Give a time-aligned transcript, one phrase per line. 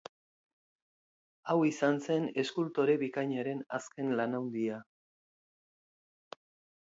[1.51, 4.79] Hau izan zen, eskultore bikainaren azken lan handia.